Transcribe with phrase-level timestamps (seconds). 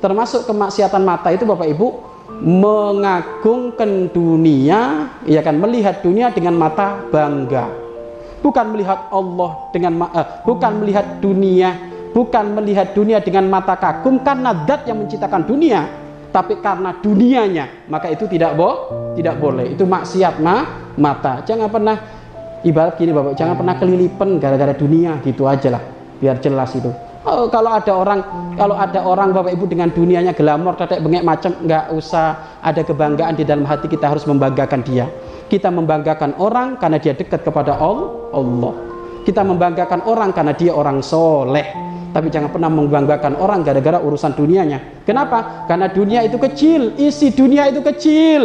[0.00, 1.86] termasuk kemaksiatan mata itu Bapak Ibu
[2.42, 7.70] mengagungkan dunia ya kan melihat dunia dengan mata bangga.
[8.44, 11.74] Bukan melihat Allah dengan uh, bukan melihat dunia
[12.12, 15.84] bukan melihat dunia dengan mata kagum karena zat yang menciptakan dunia
[16.30, 19.72] tapi karena dunianya maka itu tidak bo tidak boleh.
[19.72, 21.42] Itu maksiat ma mata.
[21.42, 21.96] Jangan pernah
[22.66, 25.82] ibarat gini Bapak jangan pernah kelilipan gara-gara dunia gitu aja lah
[26.18, 26.90] biar jelas itu
[27.26, 28.20] Oh, kalau ada orang
[28.54, 33.34] kalau ada orang Bapak Ibu dengan dunianya glamor tetek bengek macam nggak usah ada kebanggaan
[33.34, 35.10] di dalam hati kita harus membanggakan dia.
[35.50, 38.74] Kita membanggakan orang karena dia dekat kepada Allah.
[39.26, 41.66] Kita membanggakan orang karena dia orang soleh.
[42.14, 45.02] Tapi jangan pernah membanggakan orang gara-gara urusan dunianya.
[45.02, 45.66] Kenapa?
[45.66, 48.42] karena dunia itu kecil isi dunia itu kecil